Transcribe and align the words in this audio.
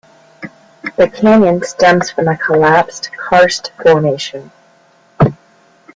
The 0.97 1.07
canyon 1.09 1.61
stems 1.61 2.09
from 2.09 2.27
a 2.27 2.35
collapsed 2.35 3.11
karst 3.15 3.71
formation. 3.83 4.51